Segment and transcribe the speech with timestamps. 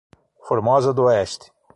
[0.47, 1.51] Formosa do Oeste